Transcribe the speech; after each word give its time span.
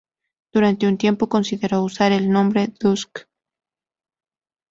Durante 0.51 0.87
un 0.87 0.97
tiempo 0.97 1.29
consideró 1.29 1.83
usar 1.83 2.11
el 2.11 2.31
nombre 2.31 2.73
Dusk. 2.79 3.27